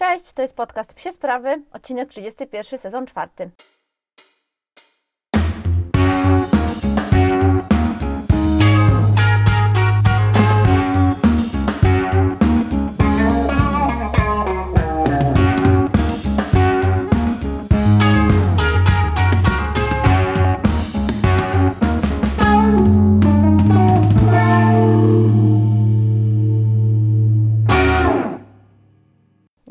[0.00, 3.50] Cześć, to jest podcast Psie Sprawy, odcinek 31, sezon czwarty.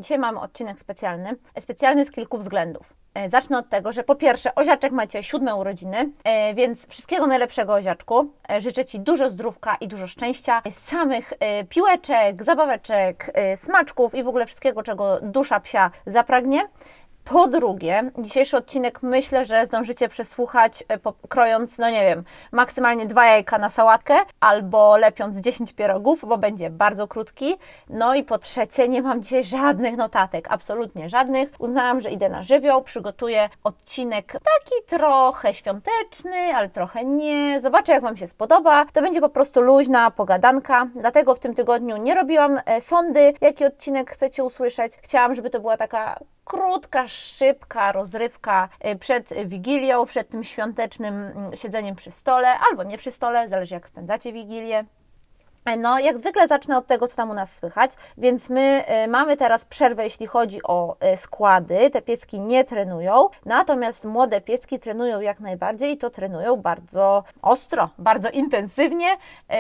[0.10, 1.36] Dzisiaj mamy odcinek specjalny.
[1.60, 2.94] Specjalny z kilku względów.
[3.14, 7.74] E, Zacznę od tego, że po pierwsze, Oziaczek macie siódme urodziny, e, więc wszystkiego najlepszego
[7.74, 8.34] Oziaczku.
[8.50, 14.16] E, Życzę Ci dużo zdrówka i dużo szczęścia, e, samych e, piłeczek, zabaweczek, e, smaczków
[14.16, 16.68] i w ogóle wszystkiego, czego dusza psia zapragnie.
[17.30, 23.26] Po drugie, dzisiejszy odcinek myślę, że zdążycie przesłuchać, e, krojąc, no nie wiem, maksymalnie dwa
[23.26, 27.58] jajka na sałatkę albo lepiąc 10 pierogów, bo będzie bardzo krótki.
[27.90, 31.50] No i po trzecie, nie mam dzisiaj żadnych notatek, absolutnie żadnych.
[31.60, 37.60] Uznałam, że idę na żywioł, przygotuję odcinek taki trochę świąteczny, ale trochę nie.
[37.60, 38.86] Zobaczę, jak Wam się spodoba.
[38.94, 43.66] To będzie po prostu luźna pogadanka, dlatego w tym tygodniu nie robiłam e, sądy, jaki
[43.66, 44.94] odcinek chcecie usłyszeć.
[45.02, 51.56] Chciałam, żeby to była taka krótka, szybka rozrywka y, przed Wigilią, przed tym świątecznym mm,
[51.56, 54.86] siedzeniem przy stole, albo nie przy stole, zależy jak spędzacie Wigilię.
[55.78, 59.38] No, jak zwykle zacznę od tego, co tam u nas słychać, więc my y, mamy
[59.38, 61.90] teraz przerwę, jeśli chodzi o y, składy.
[61.90, 67.90] Te pieski nie trenują, natomiast młode pieski trenują jak najbardziej i to trenują bardzo ostro,
[67.98, 69.08] bardzo intensywnie,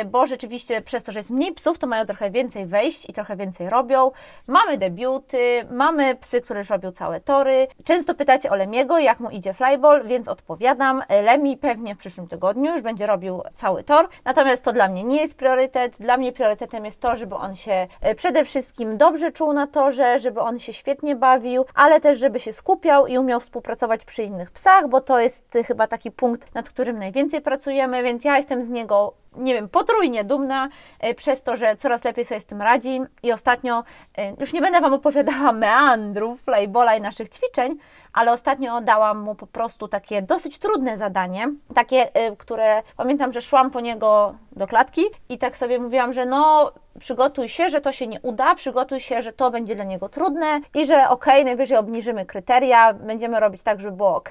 [0.01, 3.13] y, bo rzeczywiście przez to, że jest mniej psów, to mają trochę więcej wejść i
[3.13, 4.11] trochę więcej robią.
[4.47, 7.67] Mamy debiuty, mamy psy, które już robią całe tory.
[7.83, 11.03] Często pytacie o Lemiego, jak mu idzie flyball, więc odpowiadam.
[11.23, 15.21] Lemi pewnie w przyszłym tygodniu już będzie robił cały tor, natomiast to dla mnie nie
[15.21, 15.88] jest priorytet.
[15.97, 20.19] Dla mnie priorytetem jest to, żeby on się e, przede wszystkim dobrze czuł na torze,
[20.19, 24.51] żeby on się świetnie bawił, ale też żeby się skupiał i umiał współpracować przy innych
[24.51, 28.69] psach, bo to jest chyba taki punkt, nad którym najwięcej pracujemy, więc ja jestem z
[28.69, 30.69] niego nie wiem, potrójnie dumna
[30.99, 33.01] e, przez to, że coraz lepiej sobie z tym radzi.
[33.23, 33.83] I ostatnio,
[34.17, 37.77] e, już nie będę Wam opowiadała meandrów flybola i naszych ćwiczeń,
[38.13, 43.41] ale ostatnio dałam mu po prostu takie dosyć trudne zadanie, takie, e, które pamiętam, że
[43.41, 47.91] szłam po niego do klatki i tak sobie mówiłam, że no przygotuj się, że to
[47.91, 51.77] się nie uda, przygotuj się, że to będzie dla niego trudne i że okej, najwyżej
[51.77, 54.29] obniżymy kryteria, będziemy robić tak, żeby było ok.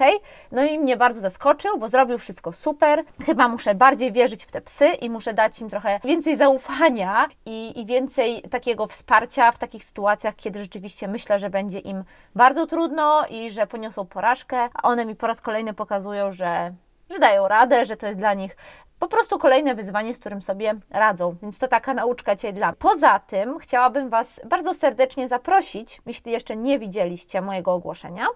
[0.51, 3.03] No i mnie bardzo zaskoczył, bo zrobił wszystko super.
[3.25, 7.81] Chyba muszę bardziej wierzyć w te psy i muszę dać im trochę więcej zaufania i,
[7.81, 12.03] i więcej takiego wsparcia w takich sytuacjach, kiedy rzeczywiście myślę, że będzie im
[12.35, 16.73] bardzo trudno i że poniosą porażkę, a one mi po raz kolejny pokazują, że
[17.09, 18.55] że dają radę, że to jest dla nich
[18.99, 21.35] po prostu kolejne wyzwanie, z którym sobie radzą.
[21.41, 22.73] Więc to taka nauczka dzisiaj dla.
[22.73, 28.27] Poza tym chciałabym Was bardzo serdecznie zaprosić, jeśli jeszcze nie widzieliście mojego ogłoszenia,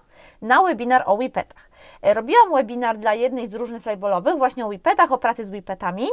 [0.42, 1.70] na webinar o WIPETach.
[2.02, 6.08] Robiłam webinar dla jednej z drużyn flyballowych właśnie o WIPETach, o pracy z WIPETami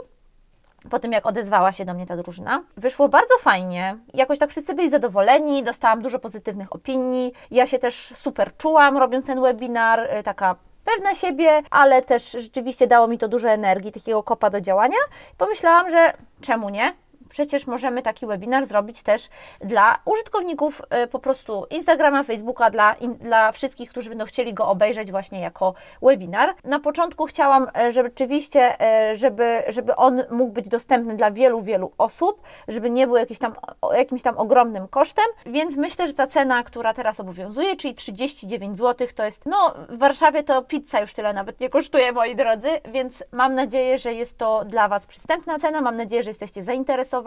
[0.91, 2.63] po tym, jak odezwała się do mnie ta drużyna.
[2.77, 3.99] Wyszło bardzo fajnie.
[4.15, 7.33] Jakoś tak wszyscy byli zadowoleni, dostałam dużo pozytywnych opinii.
[7.51, 12.87] Ja się też super czułam, robiąc ten webinar, y, taka pewna siebie, ale też rzeczywiście
[12.87, 14.99] dało mi to dużo energii, takiego kopa do działania.
[15.39, 16.95] Pomyślałam, że czemu nie?
[17.31, 19.29] Przecież możemy taki webinar zrobić też
[19.61, 25.11] dla użytkowników y, po prostu Instagrama, Facebooka, dla, dla wszystkich, którzy będą chcieli go obejrzeć
[25.11, 26.55] właśnie jako webinar.
[26.65, 31.63] Na początku chciałam, e, że rzeczywiście, e, żeby, żeby on mógł być dostępny dla wielu,
[31.63, 33.55] wielu osób, żeby nie był jakiś tam,
[33.93, 39.09] jakimś tam ogromnym kosztem, więc myślę, że ta cena, która teraz obowiązuje, czyli 39 zł,
[39.15, 43.25] to jest, no w Warszawie to pizza już tyle nawet nie kosztuje, moi drodzy, więc
[43.33, 47.20] mam nadzieję, że jest to dla Was przystępna cena, mam nadzieję, że jesteście zainteresowani.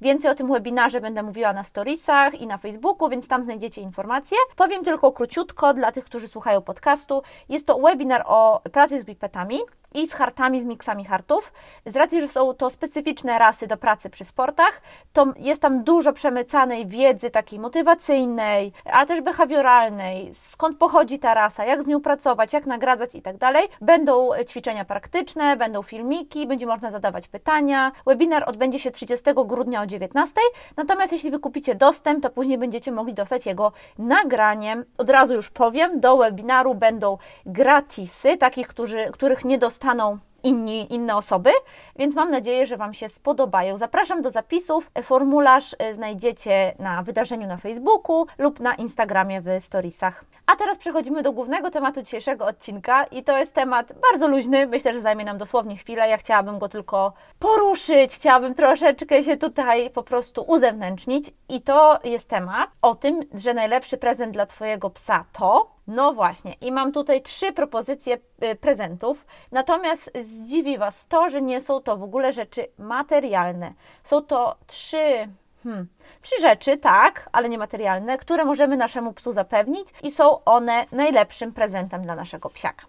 [0.00, 4.38] Więcej o tym webinarze będę mówiła na storiesach i na Facebooku, więc tam znajdziecie informacje.
[4.56, 7.22] Powiem tylko króciutko dla tych, którzy słuchają podcastu.
[7.48, 9.60] Jest to webinar o pracy z bipetami
[9.94, 11.52] i z hartami, z miksami hartów.
[11.86, 14.80] Z racji, że są to specyficzne rasy do pracy przy sportach,
[15.12, 21.64] to jest tam dużo przemycanej wiedzy takiej motywacyjnej, ale też behawioralnej, skąd pochodzi ta rasa,
[21.64, 23.68] jak z nią pracować, jak nagradzać i tak dalej.
[23.80, 27.92] Będą ćwiczenia praktyczne, będą filmiki, będzie można zadawać pytania.
[28.06, 30.34] Webinar odbędzie się 30 grudnia o 19,
[30.76, 34.84] natomiast jeśli wykupicie dostęp, to później będziecie mogli dostać jego nagranie.
[34.98, 41.16] Od razu już powiem, do webinaru będą gratisy, takich, którzy, których nie dostaną inni, inne
[41.16, 41.50] osoby,
[41.96, 43.76] więc mam nadzieję, że Wam się spodobają.
[43.76, 44.90] Zapraszam do zapisów.
[45.02, 50.24] Formularz e, znajdziecie na wydarzeniu na Facebooku lub na Instagramie w storiesach.
[50.46, 54.66] A teraz przechodzimy do głównego tematu dzisiejszego odcinka i to jest temat bardzo luźny.
[54.66, 56.08] Myślę, że zajmie nam dosłownie chwilę.
[56.08, 62.28] Ja chciałabym go tylko poruszyć, chciałabym troszeczkę się tutaj po prostu uzewnętrznić i to jest
[62.28, 67.22] temat o tym, że najlepszy prezent dla Twojego psa to no właśnie, i mam tutaj
[67.22, 72.66] trzy propozycje y, prezentów, natomiast zdziwi Was to, że nie są to w ogóle rzeczy
[72.78, 73.72] materialne.
[74.04, 75.28] Są to trzy,
[75.62, 75.86] hmm,
[76.20, 82.02] trzy rzeczy, tak, ale niematerialne, które możemy naszemu psu zapewnić i są one najlepszym prezentem
[82.02, 82.86] dla naszego psiaka.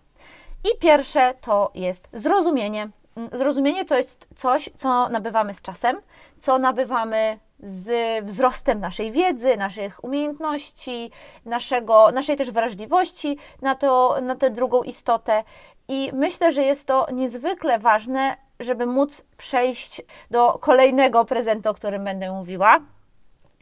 [0.64, 2.90] I pierwsze to jest zrozumienie.
[3.18, 6.02] Mm, zrozumienie to jest coś, co nabywamy z czasem,
[6.42, 11.12] co nabywamy z wzrostem naszej wiedzy, naszych umiejętności,
[11.46, 15.44] naszego, naszej też wrażliwości na, to, na tę drugą istotę.
[15.88, 22.04] I myślę, że jest to niezwykle ważne, żeby móc przejść do kolejnego prezentu, o którym
[22.04, 22.80] będę mówiła.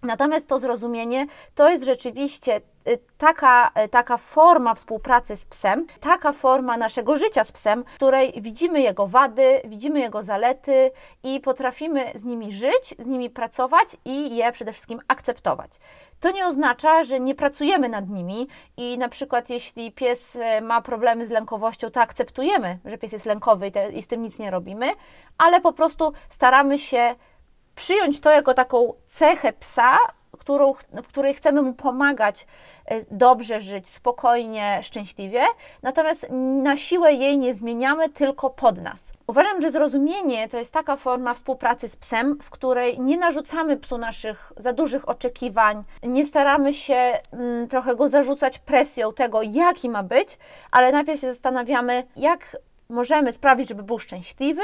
[0.03, 2.61] Natomiast to zrozumienie to jest rzeczywiście
[3.17, 8.33] taka, y, taka forma współpracy z psem, taka forma naszego życia z psem, w której
[8.41, 10.91] widzimy jego wady, widzimy jego zalety
[11.23, 15.71] i potrafimy z nimi żyć, z nimi pracować i je przede wszystkim akceptować.
[16.19, 18.47] To nie oznacza, że nie pracujemy nad nimi
[18.77, 23.25] i na przykład jeśli pies y, ma problemy z lękowością, to akceptujemy, że pies jest
[23.25, 24.93] lękowy i, te, i z tym nic nie robimy,
[25.37, 27.15] ale po prostu staramy się
[27.75, 29.97] przyjąć to jako taką cechę psa,
[30.49, 30.73] którą,
[31.03, 32.47] w której chcemy mu pomagać
[32.85, 35.41] e, dobrze żyć, spokojnie, szczęśliwie,
[35.83, 36.27] natomiast
[36.63, 39.11] na siłę jej nie zmieniamy, tylko pod nas.
[39.27, 43.97] Uważam, że zrozumienie to jest taka forma współpracy z psem, w której nie narzucamy psu
[43.97, 50.03] naszych za dużych oczekiwań, nie staramy się mm, trochę go zarzucać presją tego, jaki ma
[50.03, 50.37] być,
[50.71, 52.57] ale najpierw się zastanawiamy, jak
[52.89, 54.61] możemy sprawić, żeby był szczęśliwy,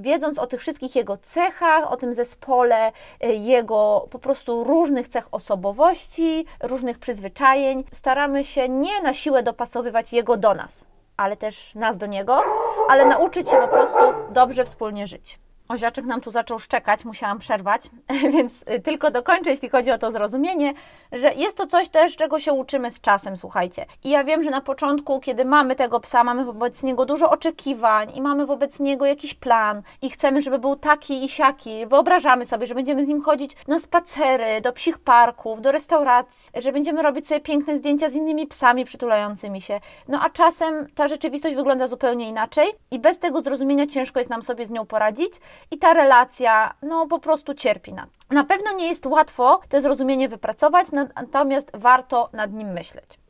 [0.00, 2.92] wiedząc o tych wszystkich jego cechach, o tym zespole
[3.24, 10.12] y, jego po prostu różnych cech osobowości, różnych przyzwyczajeń, staramy się nie na siłę dopasowywać
[10.12, 10.86] jego do nas,
[11.16, 12.42] ale też nas do niego,
[12.88, 13.98] ale nauczyć się po prostu
[14.30, 15.38] dobrze wspólnie żyć.
[15.70, 17.82] Oziaczek nam tu zaczął szczekać, musiałam przerwać,
[18.32, 20.74] więc y, tylko dokończę, jeśli chodzi o to zrozumienie,
[21.12, 23.86] że jest to coś też, czego się uczymy z czasem, słuchajcie.
[24.04, 28.12] I ja wiem, że na początku, kiedy mamy tego psa, mamy wobec niego dużo oczekiwań
[28.14, 31.86] i mamy wobec niego jakiś plan i chcemy, żeby był taki i siaki.
[31.86, 36.72] Wyobrażamy sobie, że będziemy z nim chodzić na spacery, do psich parków, do restauracji, że
[36.72, 39.80] będziemy robić sobie piękne zdjęcia z innymi psami przytulającymi się.
[40.08, 44.42] No a czasem ta rzeczywistość wygląda zupełnie inaczej i bez tego zrozumienia ciężko jest nam
[44.42, 45.32] sobie z nią poradzić
[45.70, 50.28] i ta relacja no po prostu cierpi na Na pewno nie jest łatwo to zrozumienie
[50.28, 53.20] wypracować, natomiast warto nad nim myśleć.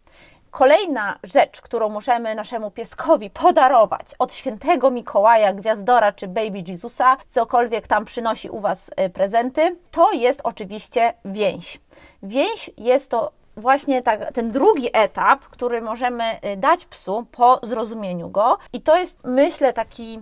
[0.51, 7.87] Kolejna rzecz, którą możemy naszemu pieskowi podarować od świętego Mikołaja, Gwiazdora czy Baby Jezusa, cokolwiek
[7.87, 11.81] tam przynosi u Was y, prezenty, to jest oczywiście więź.
[12.23, 18.29] Więź jest to właśnie tak, ten drugi etap, który możemy y, dać psu po zrozumieniu
[18.29, 20.21] go i to jest myślę taki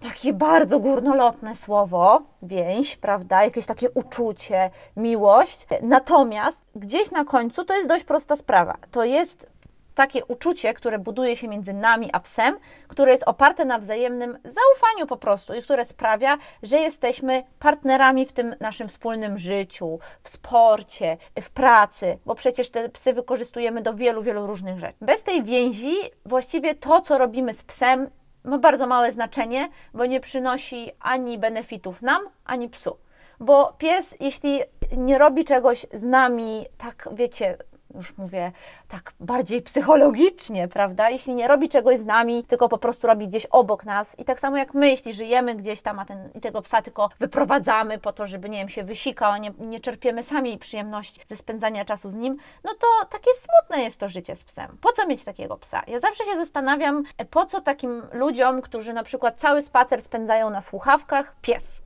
[0.00, 3.44] takie bardzo górnolotne słowo, więź, prawda?
[3.44, 5.66] Jakieś takie uczucie, miłość.
[5.82, 8.76] Natomiast gdzieś na końcu to jest dość prosta sprawa.
[8.90, 9.56] To jest
[9.96, 12.58] takie uczucie, które buduje się między nami a psem,
[12.88, 18.32] które jest oparte na wzajemnym zaufaniu po prostu i które sprawia, że jesteśmy partnerami w
[18.32, 24.22] tym naszym wspólnym życiu, w sporcie, w pracy, bo przecież te psy wykorzystujemy do wielu,
[24.22, 24.94] wielu różnych rzeczy.
[25.00, 25.96] Bez tej więzi
[26.26, 28.10] właściwie to, co robimy z psem,
[28.46, 32.96] ma bardzo małe znaczenie, bo nie przynosi ani benefitów nam, ani psu.
[33.40, 34.60] Bo pies, jeśli
[34.96, 37.58] nie robi czegoś z nami, tak wiecie,
[37.96, 38.52] już mówię
[38.88, 41.10] tak bardziej psychologicznie, prawda?
[41.10, 44.18] Jeśli nie robi czegoś z nami, tylko po prostu robi gdzieś obok nas.
[44.18, 47.10] I tak samo jak my, jeśli żyjemy gdzieś tam, a ten, i tego psa tylko
[47.18, 51.84] wyprowadzamy po to, żeby, nie wiem, się wysikał, nie, nie czerpiemy sami przyjemności ze spędzania
[51.84, 54.76] czasu z nim, no to takie smutne jest to życie z psem.
[54.80, 55.82] Po co mieć takiego psa?
[55.86, 60.60] Ja zawsze się zastanawiam, po co takim ludziom, którzy na przykład cały spacer spędzają na
[60.60, 61.85] słuchawkach, pies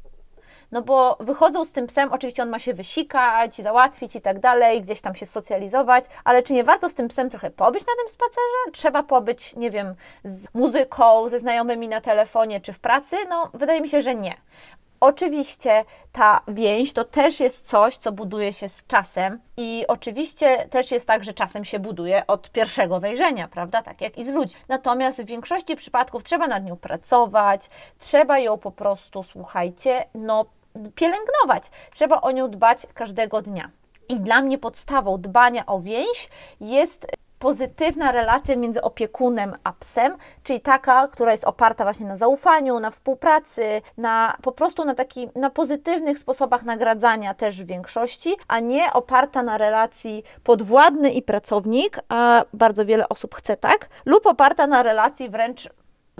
[0.72, 4.82] no bo wychodzą z tym psem, oczywiście on ma się wysikać, załatwić i tak dalej,
[4.82, 8.08] gdzieś tam się socjalizować, ale czy nie warto z tym psem trochę pobyć na tym
[8.08, 8.72] spacerze?
[8.72, 13.16] Trzeba pobyć, nie wiem, z muzyką, ze znajomymi na telefonie czy w pracy?
[13.28, 14.34] No, wydaje mi się, że nie.
[15.00, 20.90] Oczywiście ta więź to też jest coś, co buduje się z czasem i oczywiście też
[20.90, 23.82] jest tak, że czasem się buduje od pierwszego wejrzenia, prawda?
[23.82, 24.60] Tak jak i z ludźmi.
[24.68, 30.44] Natomiast w większości przypadków trzeba nad nią pracować, trzeba ją po prostu, słuchajcie, no
[30.94, 31.70] pielęgnować.
[31.90, 33.70] Trzeba o nią dbać każdego dnia.
[34.08, 36.28] I dla mnie podstawą dbania o więź
[36.60, 37.06] jest
[37.40, 42.90] pozytywna relacja między opiekunem a psem, czyli taka, która jest oparta właśnie na zaufaniu, na
[42.90, 48.92] współpracy, na po prostu na taki, na pozytywnych sposobach nagradzania też w większości, a nie
[48.92, 54.82] oparta na relacji podwładny i pracownik, a bardzo wiele osób chce tak, lub oparta na
[54.82, 55.68] relacji wręcz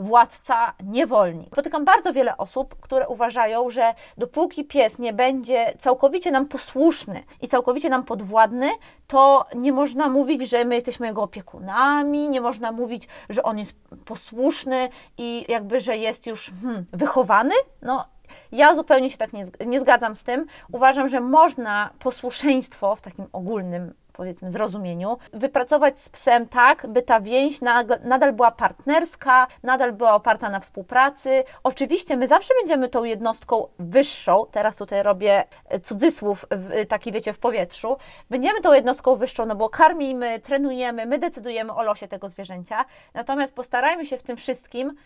[0.00, 1.48] władca niewolnik.
[1.52, 7.48] Spotykam bardzo wiele osób, które uważają, że dopóki pies nie będzie całkowicie nam posłuszny i
[7.48, 8.70] całkowicie nam podwładny,
[9.06, 13.74] to nie można mówić, że my jesteśmy jego opiekunami, nie można mówić, że on jest
[14.04, 14.88] posłuszny
[15.18, 17.54] i jakby, że jest już hmm, wychowany.
[17.82, 18.04] No,
[18.52, 20.46] ja zupełnie się tak nie, nie zgadzam z tym.
[20.72, 27.20] Uważam, że można posłuszeństwo w takim ogólnym powiedzmy zrozumieniu, wypracować z psem tak, by ta
[27.20, 27.60] więź
[28.04, 31.44] nadal była partnerska, nadal była oparta na współpracy.
[31.62, 36.46] Oczywiście my zawsze będziemy tą jednostką wyższą, teraz tutaj robię e, cudzysłów,
[36.88, 37.96] taki wiecie, w powietrzu,
[38.30, 43.54] będziemy tą jednostką wyższą, no bo karmimy, trenujemy, my decydujemy o losie tego zwierzęcia, natomiast
[43.54, 44.96] postarajmy się w tym wszystkim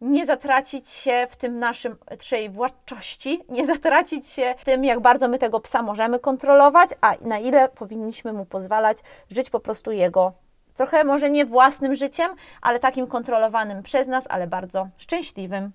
[0.00, 5.28] nie zatracić się w tym naszym trzej władczości, nie zatracić się w tym, jak bardzo
[5.28, 8.98] my tego psa możemy kontrolować, a na ile powinniśmy mu pozwalać
[9.30, 10.32] żyć po prostu jego
[10.80, 12.30] trochę może nie własnym życiem,
[12.62, 15.72] ale takim kontrolowanym przez nas, ale bardzo szczęśliwym.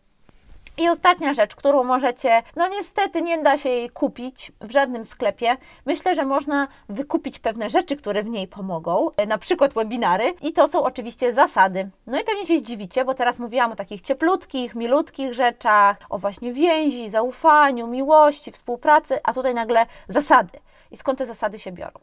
[0.78, 5.58] I ostatnia rzecz, którą możecie, no niestety nie da się jej kupić w żadnym sklepie.
[5.86, 10.54] Myślę, że można wykupić pewne rzeczy, które w niej pomogą, e, na przykład webinary, i
[10.54, 11.90] to są oczywiście zasady.
[12.08, 16.54] No i pewnie się zdziwicie, bo teraz mówiłam o takich cieplutkich, milutkich rzeczach, o właśnie
[16.54, 20.60] więzi, zaufaniu, miłości, współpracy, a tutaj nagle zasady.
[20.92, 22.00] I skąd te zasady się biorą?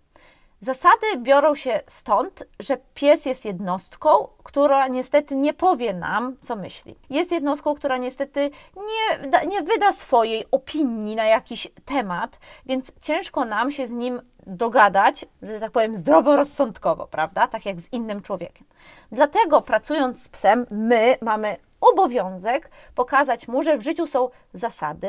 [0.63, 6.97] Zasady biorą się stąd, że pies jest jednostką, która niestety nie powie nam, co myśli.
[7.11, 13.71] Jest jednostką, która niestety nie, nie wyda swojej opinii na jakiś temat, więc ciężko nam
[13.71, 17.47] się z nim dogadać, że tak powiem, zdroworozsądkowo, prawda?
[17.47, 18.67] Tak jak z innym człowiekiem.
[19.13, 25.09] Dlatego pracując z psem, my mamy obowiązek pokazać mu, że w życiu są zasady,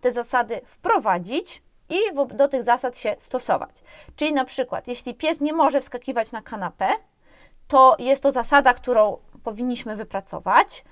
[0.00, 1.96] te zasady wprowadzić, i
[2.34, 3.70] do tych zasad się stosować.
[4.16, 6.88] Czyli na przykład, jeśli pies nie może wskakiwać na kanapę,
[7.68, 10.84] to jest to zasada, którą powinniśmy wypracować,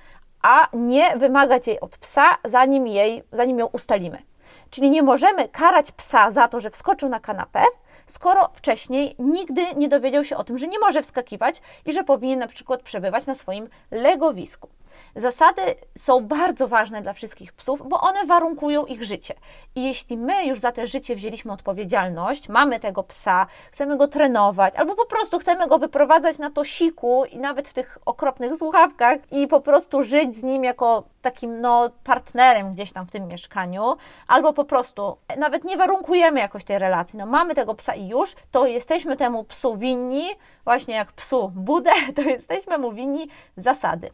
[0.43, 4.23] a nie wymagać jej od psa, zanim, jej, zanim ją ustalimy.
[4.71, 7.65] Czyli nie możemy karać psa za to, że wskoczył na kanapę,
[8.07, 12.39] skoro wcześniej nigdy nie dowiedział się o tym, że nie może wskakiwać i że powinien
[12.39, 14.69] na przykład przebywać na swoim legowisku.
[15.17, 15.63] Zasady
[15.99, 19.35] są bardzo ważne dla wszystkich psów, bo one warunkują ich życie.
[19.75, 24.77] I jeśli my już za te życie wzięliśmy odpowiedzialność, mamy tego psa, chcemy go trenować,
[24.77, 29.19] albo po prostu chcemy go wyprowadzać na to siku i nawet w tych okropnych słuchawkach
[29.33, 33.97] i po prostu żyć z nim jako takim no, partnerem gdzieś tam w tym mieszkaniu,
[34.29, 38.35] albo po prostu nawet nie warunkujemy jakoś tej relacji, no mamy tego psa i już,
[38.51, 40.27] to jesteśmy temu psu winni,
[40.65, 44.11] właśnie jak psu budę, to jesteśmy mu winni zasady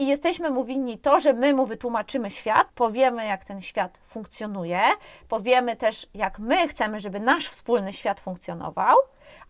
[0.00, 4.80] i jesteśmy mu winni to, że my mu wytłumaczymy świat, powiemy, jak ten świat funkcjonuje,
[5.28, 8.96] powiemy też, jak my chcemy, żeby nasz wspólny świat funkcjonował,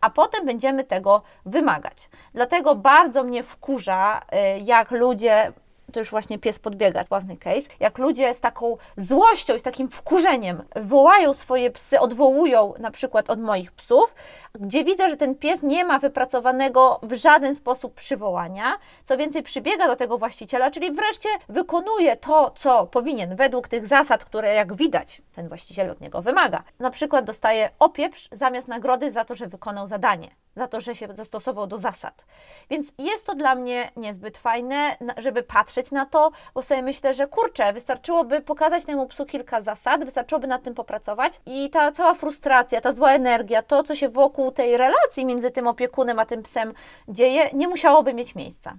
[0.01, 2.09] a potem będziemy tego wymagać.
[2.33, 5.53] Dlatego bardzo mnie wkurza, y, jak ludzie
[5.91, 10.63] to już właśnie pies podbiega, sławny case, jak ludzie z taką złością, z takim wkurzeniem
[10.75, 14.15] wołają swoje psy, odwołują na przykład od moich psów,
[14.53, 19.87] gdzie widzę, że ten pies nie ma wypracowanego w żaden sposób przywołania, co więcej przybiega
[19.87, 25.21] do tego właściciela, czyli wreszcie wykonuje to, co powinien według tych zasad, które jak widać
[25.35, 26.63] ten właściciel od niego wymaga.
[26.79, 31.07] Na przykład dostaje opieprz zamiast nagrody za to, że wykonał zadanie, za to, że się
[31.13, 32.25] zastosował do zasad.
[32.69, 37.27] Więc jest to dla mnie niezbyt fajne, żeby patrzeć na to, bo sobie myślę, że
[37.27, 42.81] kurczę, wystarczyłoby pokazać temu psu kilka zasad, wystarczyłoby nad tym popracować i ta cała frustracja,
[42.81, 46.73] ta zła energia, to, co się wokół tej relacji między tym opiekunem a tym psem
[47.07, 48.77] dzieje, nie musiałoby mieć miejsca.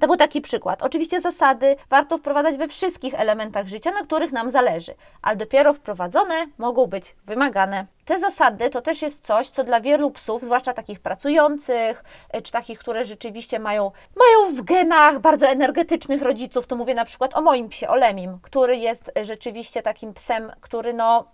[0.00, 0.82] To był taki przykład.
[0.82, 6.46] Oczywiście zasady warto wprowadzać we wszystkich elementach życia, na których nam zależy, ale dopiero wprowadzone
[6.58, 7.86] mogą być wymagane.
[8.04, 12.52] Te zasady to też jest coś, co dla wielu psów, zwłaszcza takich pracujących, e, czy
[12.52, 17.40] takich, które rzeczywiście mają, mają w genach bardzo energetycznych rodziców, to mówię na przykład o
[17.40, 21.24] moim psie, o Lemim, który jest rzeczywiście takim psem, który no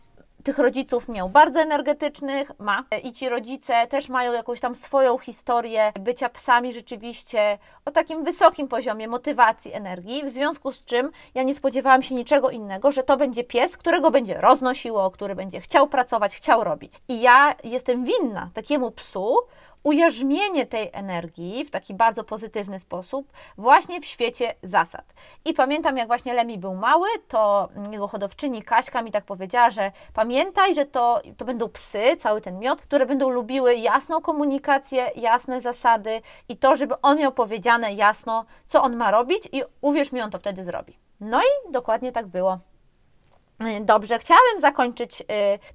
[0.44, 2.84] tych rodziców miał bardzo energetycznych, ma.
[3.02, 8.68] I ci rodzice też mają jakąś tam swoją historię bycia psami rzeczywiście o takim wysokim
[8.68, 13.16] poziomie motywacji, energii, w związku z czym ja nie spodziewałam się niczego innego, że to
[13.16, 16.92] będzie pies, którego będzie roznosiło, który będzie chciał pracować, chciał robić.
[17.08, 19.36] I ja jestem winna takiemu psu
[19.84, 25.14] ujarzmienie tej energii w taki bardzo pozytywny sposób właśnie w świecie zasad.
[25.44, 29.92] I pamiętam, jak właśnie Lemi był mały, to jego hodowczyni Kaśka mi tak powiedziała, że
[30.14, 35.60] pamiętaj, że to, to będą psy, cały ten miod, które będą lubiły jasną komunikację, jasne
[35.60, 40.20] zasady i to, żeby on miał powiedziane jasno, co on ma robić i uwierz mi,
[40.20, 40.98] on to wtedy zrobi.
[41.20, 42.58] No i dokładnie tak było.
[43.80, 45.24] Dobrze, chciałabym zakończyć y,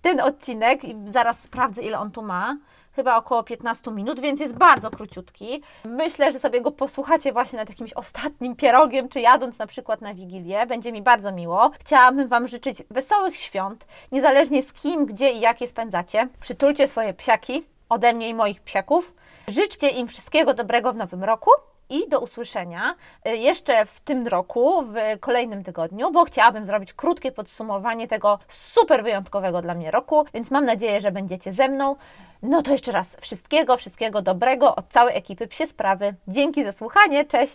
[0.02, 2.58] ten odcinek i zaraz sprawdzę, ile on tu ma.
[3.00, 5.62] Chyba około 15 minut, więc jest bardzo króciutki.
[5.86, 10.14] Myślę, że sobie go posłuchacie właśnie nad jakimś ostatnim pierogiem, czy jadąc na przykład na
[10.14, 10.66] Wigilię.
[10.66, 11.72] Będzie mi bardzo miło.
[11.80, 16.28] Chciałabym Wam życzyć wesołych świąt, niezależnie z kim, gdzie i jak je spędzacie.
[16.42, 19.16] Przytulcie swoje psiaki ode mnie i moich psiaków.
[19.48, 21.52] Życzcie im wszystkiego dobrego w nowym roku
[21.90, 22.96] i do usłyszenia
[23.28, 29.04] y, jeszcze w tym roku, w kolejnym tygodniu, bo chciałabym zrobić krótkie podsumowanie tego super
[29.04, 31.96] wyjątkowego dla mnie roku, więc mam nadzieję, że będziecie ze mną.
[32.42, 36.16] No to jeszcze raz wszystkiego, wszystkiego dobrego od całej ekipy Psie Sprawy.
[36.28, 37.48] Dzięki za słuchanie, cześć!